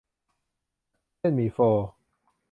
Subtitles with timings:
[1.17, 1.57] เส้นหมี่โฟ